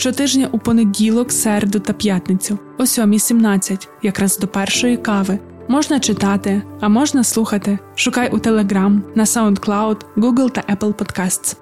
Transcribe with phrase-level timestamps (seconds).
[0.00, 5.38] Щотижня у понеділок, середу та п'ятницю, о 7.17, якраз до першої кави.
[5.68, 7.78] Можна читати, а можна слухати.
[7.94, 11.56] Шукай у Telegram, на SoundCloud, Google та Apple Podcasts.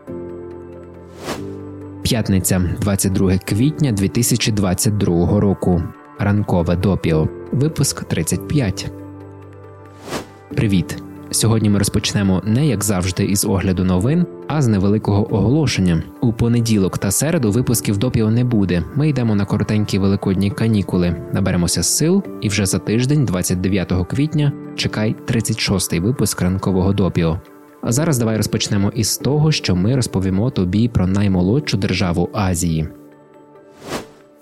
[2.03, 5.83] П'ятниця, 22 квітня 2022 року.
[6.19, 7.29] Ранкове допіо.
[7.53, 8.91] Випуск 35.
[10.55, 11.03] Привіт.
[11.31, 16.03] Сьогодні ми розпочнемо не як завжди із огляду новин, а з невеликого оголошення.
[16.21, 18.84] У понеділок та середу випусків допіо не буде.
[18.95, 25.17] Ми йдемо на коротенькі великодні канікули, наберемося сил, і вже за тиждень, 29 квітня, чекай
[25.27, 27.41] 36-й випуск ранкового допіо.
[27.83, 32.89] А зараз давай розпочнемо із того, що ми розповімо тобі про наймолодшу державу Азії.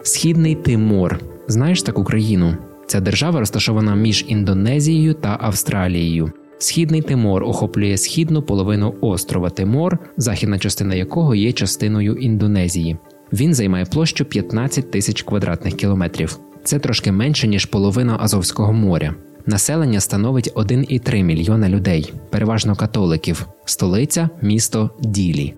[0.02, 1.20] Східний Тимор.
[1.48, 2.56] Знаєш таку країну?
[2.86, 6.32] Ця держава розташована між Індонезією та Австралією.
[6.58, 12.96] Східний Тимор охоплює східну половину острова Тимор, західна частина якого є частиною Індонезії.
[13.32, 16.38] Він займає площу 15 тисяч квадратних кілометрів.
[16.64, 19.14] Це трошки менше ніж половина Азовського моря.
[19.46, 25.54] Населення становить 1,3 мільйона людей, переважно католиків, столиця місто Ділі.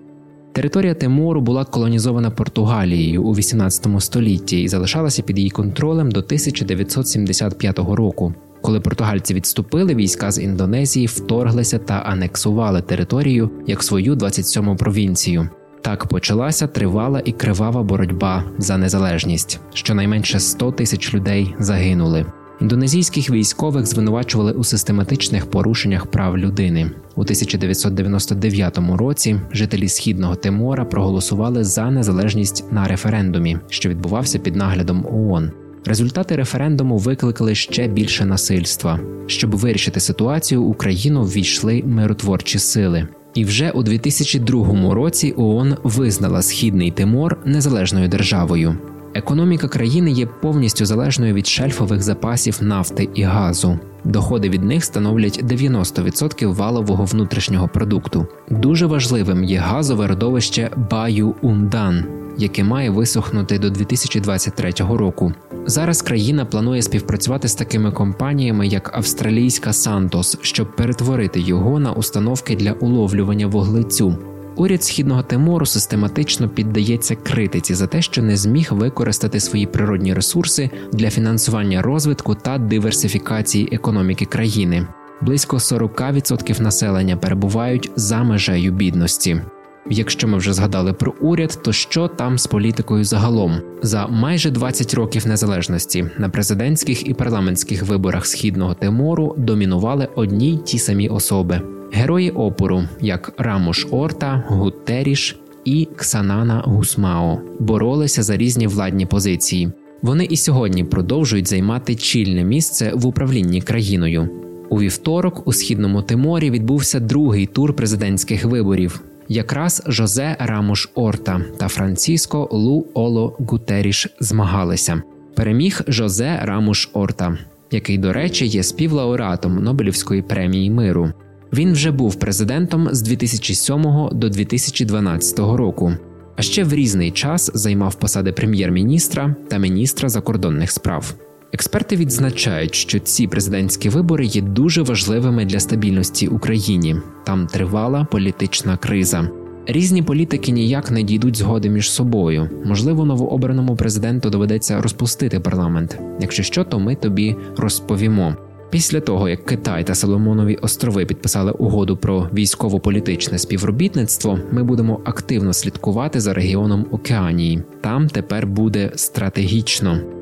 [0.51, 7.79] Територія Тимору була колонізована Португалією у 18 столітті і залишалася під її контролем до 1975
[7.79, 8.33] року.
[8.61, 15.49] Коли португальці відступили, війська з Індонезії вторглися та анексували територію як свою 27-му провінцію.
[15.81, 19.59] Так почалася тривала і кривава боротьба за незалежність.
[19.73, 22.25] Щонайменше 100 тисяч людей загинули.
[22.61, 29.41] Індонезійських військових звинувачували у систематичних порушеннях прав людини у 1999 році.
[29.51, 35.51] Жителі східного Тимора проголосували за незалежність на референдумі, що відбувався під наглядом ООН.
[35.89, 38.99] Результати референдуму викликали ще більше насильства.
[39.27, 43.07] Щоб вирішити ситуацію, Україну ввійшли миротворчі сили.
[43.33, 48.77] І вже у 2002 році ООН визнала східний Тимор незалежною державою.
[49.13, 53.79] Економіка країни є повністю залежною від шельфових запасів нафти і газу.
[54.03, 58.27] Доходи від них становлять 90% валового внутрішнього продукту.
[58.49, 62.03] Дуже важливим є газове родовище Баю Ундан,
[62.37, 65.33] яке має висохнути до 2023 року.
[65.65, 72.55] Зараз країна планує співпрацювати з такими компаніями, як австралійська Сантос, щоб перетворити його на установки
[72.55, 74.17] для уловлювання вуглецю.
[74.55, 80.69] Уряд східного Тимору систематично піддається критиці за те, що не зміг використати свої природні ресурси
[80.93, 84.87] для фінансування розвитку та диверсифікації економіки країни.
[85.21, 89.41] Близько 40% населення перебувають за межею бідності.
[89.89, 93.61] Якщо ми вже згадали про уряд, то що там з політикою загалом?
[93.81, 100.57] За майже 20 років незалежності на президентських і парламентських виборах східного Тимору домінували одні й
[100.57, 101.61] ті самі особи:
[101.91, 109.71] герої опору, як Рамуш Орта, Гуттеріш і Ксанана Гусмао, боролися за різні владні позиції.
[110.01, 114.29] Вони і сьогодні продовжують займати чільне місце в управлінні країною.
[114.69, 119.01] У вівторок у східному Тиморі відбувся другий тур президентських виборів.
[119.31, 125.01] Якраз Жозе Рамуш Орта та Франциско Лу Оло Гутеріш змагалися.
[125.35, 127.37] Переміг Жозе Рамуш Орта,
[127.71, 131.11] який, до речі, є співлауреатом Нобелівської премії миру.
[131.53, 135.93] Він вже був президентом з 2007 до 2012 року,
[136.35, 141.13] а ще в різний час займав посади прем'єр-міністра та міністра закордонних справ.
[141.53, 146.95] Експерти відзначають, що ці президентські вибори є дуже важливими для стабільності Україні.
[147.25, 149.29] Там тривала політична криза.
[149.67, 152.49] Різні політики ніяк не дійдуть згоди між собою.
[152.65, 155.99] Можливо, новообраному президенту доведеться розпустити парламент.
[156.19, 158.35] Якщо що, то ми тобі розповімо.
[158.69, 165.53] Після того, як Китай та Соломонові острови підписали угоду про військово-політичне співробітництво, ми будемо активно
[165.53, 167.63] слідкувати за регіоном Океанії.
[167.81, 170.18] Там тепер буде стратегічно.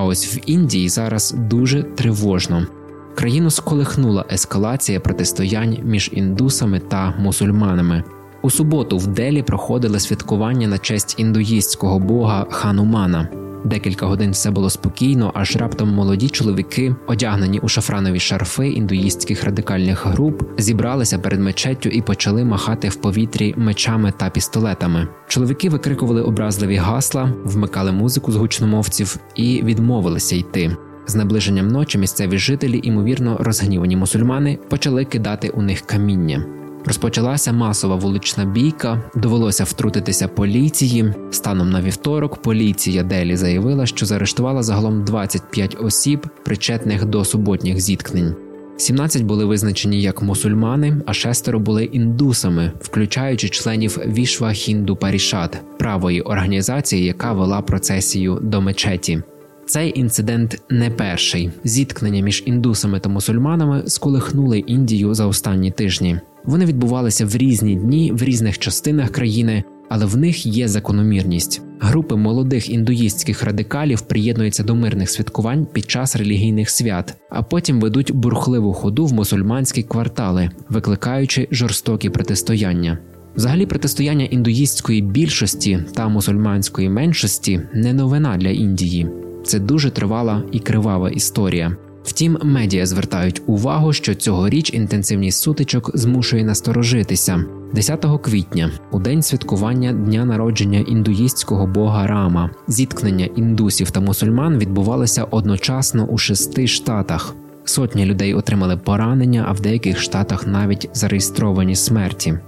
[0.00, 2.66] А ось в Індії зараз дуже тривожно.
[3.14, 8.04] Країну сколихнула ескалація протистоянь між індусами та мусульманами.
[8.42, 13.28] У суботу в Делі проходили святкування на честь індуїстського бога Ханумана.
[13.64, 20.06] Декілька годин все було спокійно, аж раптом молоді чоловіки, одягнені у шафранові шарфи індуїстських радикальних
[20.06, 25.08] груп, зібралися перед мечеттю і почали махати в повітрі мечами та пістолетами.
[25.28, 30.76] Чоловіки викрикували образливі гасла, вмикали музику з гучномовців і відмовилися йти.
[31.06, 36.59] З наближенням ночі місцеві жителі, імовірно розгнівані мусульмани, почали кидати у них каміння.
[36.84, 41.14] Розпочалася масова вулична бійка, довелося втрутитися поліції.
[41.30, 48.34] Станом на вівторок поліція Делі заявила, що заарештувала загалом 25 осіб, причетних до суботніх зіткнень.
[48.76, 56.20] 17 були визначені як мусульмани, а шестеро були індусами, включаючи членів Вішва Хінду Парішат, правої
[56.20, 59.22] організації, яка вела процесію до мечеті.
[59.70, 61.50] Цей інцидент не перший.
[61.64, 66.20] Зіткнення між індусами та мусульманами сколихнули Індію за останні тижні.
[66.44, 71.62] Вони відбувалися в різні дні в різних частинах країни, але в них є закономірність.
[71.80, 78.12] Групи молодих індуїстських радикалів приєднуються до мирних святкувань під час релігійних свят, а потім ведуть
[78.12, 82.98] бурхливу ходу в мусульманські квартали, викликаючи жорстокі протистояння.
[83.36, 89.08] Взагалі, протистояння індуїстської більшості та мусульманської меншості не новина для Індії.
[89.44, 91.76] Це дуже тривала і кривава історія.
[92.04, 97.44] Втім, медіа звертають увагу, що цьогоріч інтенсивність сутичок змушує насторожитися
[97.74, 102.50] 10 квітня, у день святкування дня народження індуїстського бога Рама.
[102.68, 107.34] Зіткнення індусів та мусульман відбувалося одночасно у шести штатах.
[107.64, 112.38] Сотні людей отримали поранення, а в деяких штатах навіть зареєстровані смерті.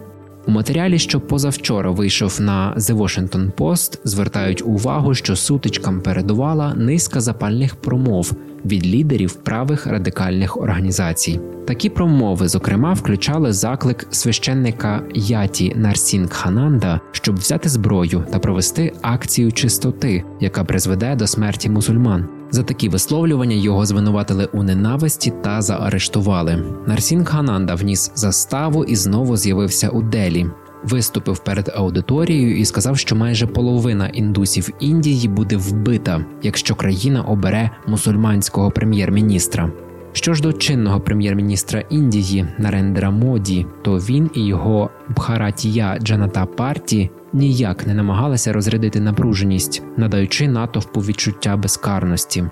[0.47, 7.21] У матеріалі, що позавчора вийшов на The Washington Post, звертають увагу, що сутичкам передувала низка
[7.21, 8.33] запальних промов
[8.65, 11.41] від лідерів правих радикальних організацій.
[11.67, 20.25] Такі промови, зокрема, включали заклик священника Яті Нарсінгхананда, щоб взяти зброю та провести акцію чистоти,
[20.41, 22.29] яка призведе до смерті мусульман.
[22.51, 26.65] За такі висловлювання його звинуватили у ненависті та заарештували.
[26.87, 30.47] Нарсінгхананда вніс заставу і знову з'явився у Делі
[30.85, 37.71] виступив перед аудиторією і сказав, що майже половина індусів Індії буде вбита, якщо країна обере
[37.87, 39.73] мусульманського прем'єр-міністра.
[40.13, 47.11] Що ж до чинного прем'єр-міністра Індії Нарендра Моді, то він і його Бхаратія Джаната Парті
[47.33, 52.45] ніяк не намагалися розрядити напруженість, надаючи натовпу відчуття безкарності.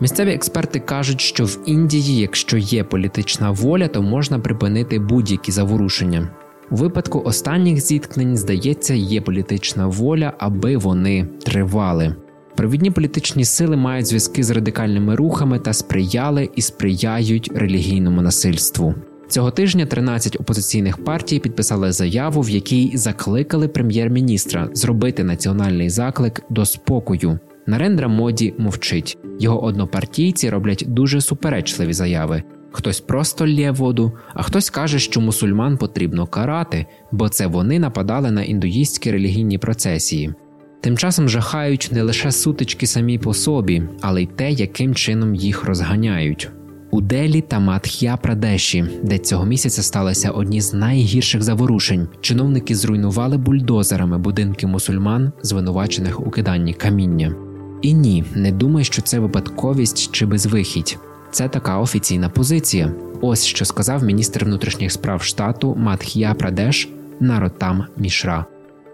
[0.00, 6.28] Місцеві експерти кажуть, що в Індії, якщо є політична воля, то можна припинити будь-які заворушення.
[6.70, 12.14] У випадку останніх зіткнень, здається, є політична воля, аби вони тривали.
[12.56, 18.94] Провідні політичні сили мають зв'язки з радикальними рухами та сприяли і сприяють релігійному насильству.
[19.28, 26.66] Цього тижня 13 опозиційних партій підписали заяву, в якій закликали прем'єр-міністра зробити національний заклик до
[26.66, 27.38] спокою.
[27.66, 29.18] Нарендра моді мовчить.
[29.40, 32.42] Його однопартійці роблять дуже суперечливі заяви,
[32.72, 38.30] Хтось просто лє воду, а хтось каже, що мусульман потрібно карати, бо це вони нападали
[38.30, 40.34] на індуїстські релігійні процесії.
[40.80, 45.64] Тим часом жахають не лише сутички самі по собі, але й те, яким чином їх
[45.64, 46.50] розганяють.
[46.90, 53.38] У Делі та Матх'я Прадеші, де цього місяця сталися одні з найгірших заворушень, чиновники зруйнували
[53.38, 57.34] бульдозерами будинки мусульман, звинувачених у киданні каміння.
[57.82, 60.98] І ні, не думай, що це випадковість чи безвихідь.
[61.30, 62.92] Це така офіційна позиція.
[63.20, 66.88] Ось що сказав міністр внутрішніх справ штату Матхія Прадеш
[67.20, 68.44] Наротам Мішра.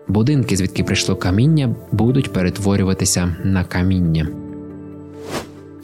[0.09, 4.29] Будинки, звідки прийшло каміння, будуть перетворюватися на каміння.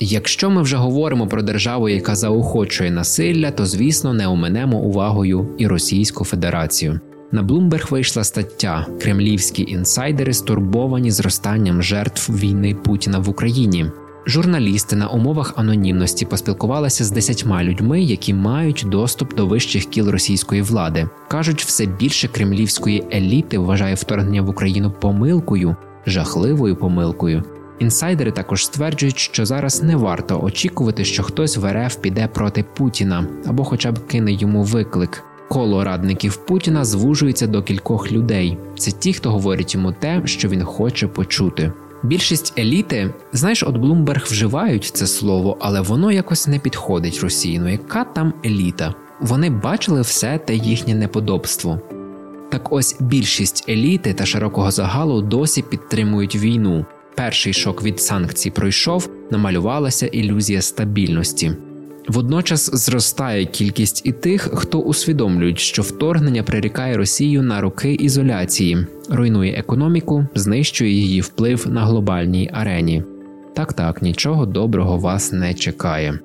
[0.03, 5.67] Якщо ми вже говоримо про державу, яка заохочує насилля, то звісно не оминемо увагою і
[5.67, 7.01] Російську Федерацію.
[7.33, 13.87] На Блумберг вийшла стаття Кремлівські інсайдери стурбовані зростанням жертв війни Путіна в Україні.
[14.31, 20.63] Журналісти на умовах анонімності поспілкувалися з десятьма людьми, які мають доступ до вищих кіл російської
[20.63, 21.09] влади.
[21.29, 27.43] кажуть, все більше кремлівської еліти вважає вторгнення в Україну помилкою, жахливою помилкою.
[27.79, 33.27] Інсайдери також стверджують, що зараз не варто очікувати, що хтось в РФ піде проти Путіна
[33.47, 35.25] або, хоча б кине йому виклик.
[35.49, 38.59] Коло радників Путіна звужується до кількох людей.
[38.79, 41.73] Це ті, хто говорить йому те, що він хоче почути.
[42.03, 47.59] Більшість еліти, знаєш, от Блумберг вживають це слово, але воно якось не підходить Росії.
[47.59, 48.95] Ну яка там еліта?
[49.21, 51.81] Вони бачили все те їхнє неподобство.
[52.51, 56.87] Так ось більшість еліти та широкого загалу досі підтримують війну.
[57.15, 61.57] Перший шок від санкцій пройшов, намалювалася ілюзія стабільності.
[62.11, 69.53] Водночас зростає кількість і тих, хто усвідомлюють, що вторгнення прирікає Росію на роки ізоляції, руйнує
[69.53, 73.03] економіку, знищує її вплив на глобальній арені.
[73.55, 76.19] Так так, нічого доброго вас не чекає.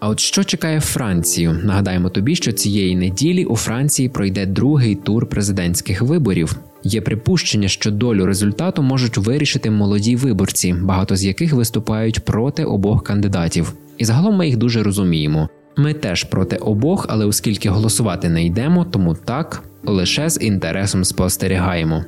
[0.00, 1.60] А от що чекає Францію?
[1.64, 6.56] Нагадаємо тобі, що цієї неділі у Франції пройде другий тур президентських виборів.
[6.84, 13.04] Є припущення, що долю результату можуть вирішити молоді виборці, багато з яких виступають проти обох
[13.04, 13.74] кандидатів.
[13.98, 15.48] І загалом ми їх дуже розуміємо.
[15.76, 22.04] Ми теж проти обох, але оскільки голосувати не йдемо, тому так лише з інтересом спостерігаємо.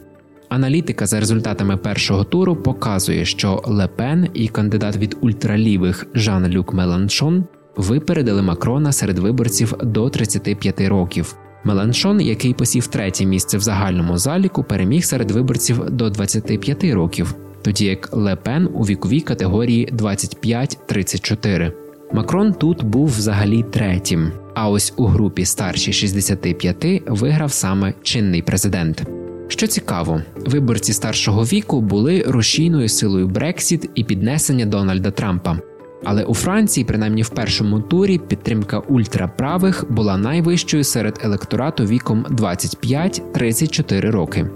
[0.48, 7.44] Аналітика за результатами першого туру показує, що Лепен і кандидат від ультралівих Жан-Люк Меланшон
[7.76, 11.36] випередили Макрона серед виборців до 35 років.
[11.64, 17.85] Меланшон, який посів третє місце в загальному заліку, переміг серед виборців до 25 років, тоді
[17.85, 21.73] як Лепен у віковій категорії 25-34.
[22.12, 24.33] Макрон тут був взагалі третім.
[24.55, 29.02] А ось у групі старші 65 виграв саме чинний президент.
[29.49, 35.59] Що цікаво, виборці старшого віку були рушійною силою Брексіт і піднесення Дональда Трампа.
[36.04, 44.11] Але у Франції, принаймні в першому турі, підтримка ультраправих була найвищою серед електорату віком 25-34
[44.11, 44.47] роки.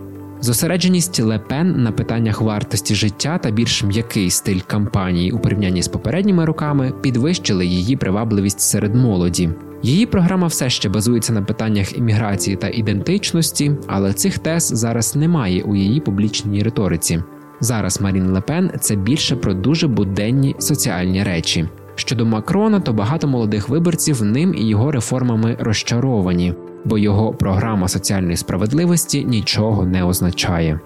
[0.40, 6.44] Зосередженість Лепен на питаннях вартості життя та більш м'який стиль кампанії у порівнянні з попередніми
[6.44, 9.50] роками підвищили її привабливість серед молоді.
[9.82, 15.62] Її програма все ще базується на питаннях імміграції та ідентичності, але цих тез зараз немає
[15.62, 17.22] у її публічній риториці.
[17.60, 21.68] Зараз Марін Лепен це більше про дуже буденні соціальні речі.
[21.94, 28.36] Щодо Макрона, то багато молодих виборців ним і його реформами розчаровані, бо його програма соціальної
[28.36, 30.80] справедливості нічого не означає.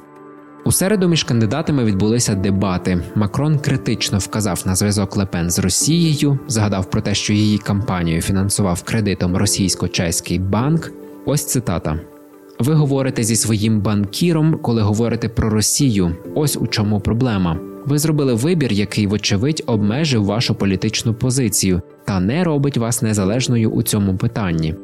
[0.65, 3.01] У середу між кандидатами відбулися дебати.
[3.15, 8.83] Макрон критично вказав на зв'язок Лепен з Росією, згадав про те, що її кампанію фінансував
[8.83, 10.93] кредитом російсько-чеський банк.
[11.25, 12.01] Ось цитата.
[12.59, 16.17] Ви говорите зі своїм банкіром, коли говорите про Росію.
[16.35, 17.59] Ось у чому проблема.
[17.87, 23.83] Ви зробили вибір, який, вочевидь, обмежив вашу політичну позицію та не робить вас незалежною у
[23.83, 24.75] цьому питанні.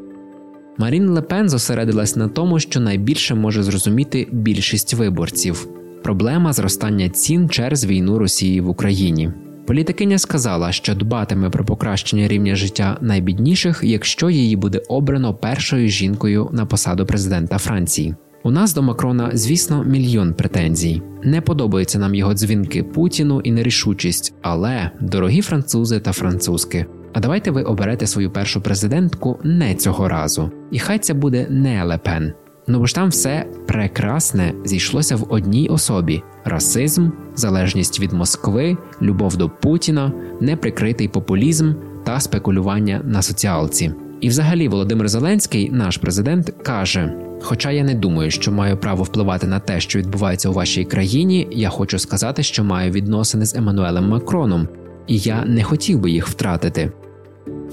[0.78, 5.68] Марін Лепен зосередилась на тому, що найбільше може зрозуміти більшість виборців
[6.04, 9.32] проблема зростання цін через війну Росії в Україні.
[9.66, 16.48] Політикиня сказала, що дбатиме про покращення рівня життя найбідніших, якщо її буде обрано першою жінкою
[16.52, 18.14] на посаду президента Франції.
[18.42, 21.02] У нас до Макрона, звісно, мільйон претензій.
[21.22, 26.86] Не подобаються нам його дзвінки Путіну і нерішучість, але дорогі французи та французки.
[27.12, 31.84] А давайте ви оберете свою першу президентку не цього разу, і хай це буде не
[31.84, 32.32] Лепен.
[32.66, 39.36] Ну бо ж там все прекрасне зійшлося в одній особі: расизм, залежність від Москви, любов
[39.36, 43.92] до Путіна, неприкритий популізм та спекулювання на соціалці.
[44.20, 49.46] І, взагалі, Володимир Зеленський, наш президент, каже: Хоча я не думаю, що маю право впливати
[49.46, 54.08] на те, що відбувається у вашій країні, я хочу сказати, що маю відносини з Еммануелем
[54.08, 54.68] Макроном,
[55.06, 56.92] і я не хотів би їх втратити.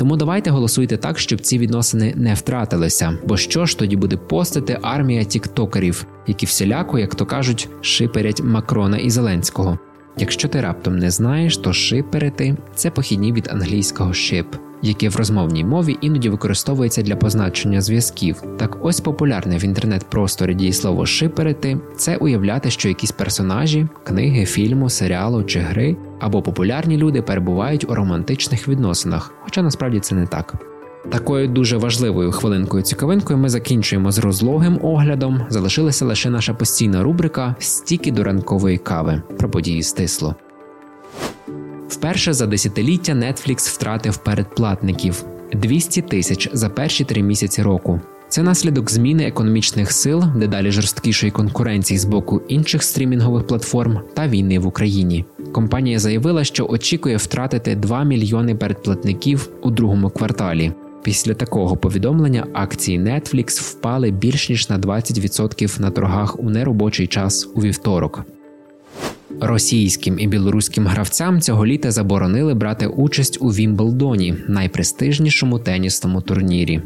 [0.02, 3.18] Тому давайте голосуйте так, щоб ці відносини не втратилися.
[3.26, 8.98] Бо що ж тоді буде постити армія тіктокерів, які всіляко, як то кажуть, шиперять Макрона
[8.98, 9.80] і Зеленського.
[10.18, 14.46] Якщо ти раптом не знаєш, то шиперити це похідні від англійського ship,
[14.82, 18.44] яке в розмовній мові іноді використовується для позначення зв'язків.
[18.58, 25.44] Так ось популярне в інтернет-просторі дієслово шиперити це уявляти, що якісь персонажі, книги, фільму, серіалу
[25.44, 30.56] чи гри або популярні люди перебувають у романтичних відносинах, хоча насправді це не так.
[31.10, 35.42] Такою дуже важливою хвилинкою цікавинкою ми закінчуємо з розлогим оглядом.
[35.50, 40.36] Залишилася лише наша постійна рубрика Стіки до ранкової кави про події стисло.
[42.02, 48.02] Вперше за десятиліття Netflix втратив передплатників 200 тисяч за перші три місяці року.
[48.30, 54.60] Це наслідок зміни економічних сил, дедалі жорсткішої конкуренції з боку інших стрімінгових платформ та війни
[54.60, 55.26] в Україні.
[55.52, 60.72] Компанія заявила, що очікує втратити 2 мільйони передплатників у другому кварталі.
[61.04, 67.50] Після такого повідомлення акції Netflix впали більш ніж на 20% на торгах у неробочий час
[67.56, 68.26] у вівторок.
[69.40, 76.82] Російським і білоруським гравцям цього літа заборонили брати участь у Вімблдоні, найпрестижнішому тенісному турнірі.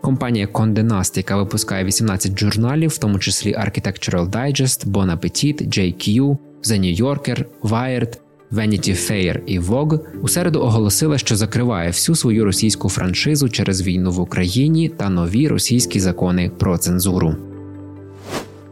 [0.00, 6.80] Компанія Condé яка випускає 18 журналів, в тому числі Architectural Digest, Bon Appetit, JQ, The
[6.80, 8.18] New Yorker, Wired,
[8.52, 14.10] Vanity Fair і Vogue у середу оголосила, що закриває всю свою російську франшизу через війну
[14.10, 17.53] в Україні та нові російські закони про цензуру.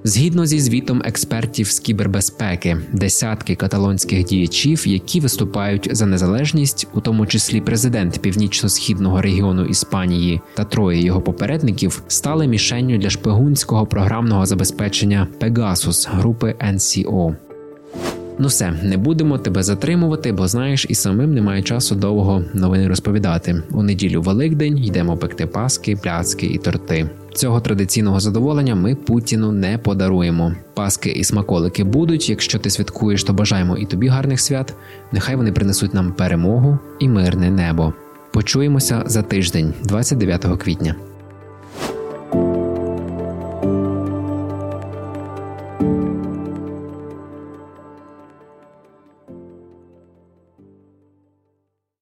[0.04, 7.26] Згідно зі звітом експертів з кібербезпеки, десятки каталонських діячів, які виступають за незалежність, у тому
[7.26, 15.28] числі президент північно-східного регіону Іспанії та троє його попередників, стали мішенню для шпигунського програмного забезпечення
[15.40, 17.36] Pegasus групи NCO.
[18.38, 23.62] Ну все, не будемо тебе затримувати, бо знаєш, і самим немає часу довго новини розповідати.
[23.70, 27.10] У неділю Великдень йдемо пекти паски, пляцки і торти.
[27.34, 30.54] Цього традиційного задоволення ми Путіну не подаруємо.
[30.74, 32.30] Паски і смаколики будуть.
[32.30, 34.74] Якщо ти святкуєш, то бажаємо і тобі гарних свят.
[35.12, 37.92] Нехай вони принесуть нам перемогу і мирне небо.
[38.32, 40.94] Почуємося за тиждень, 29 квітня.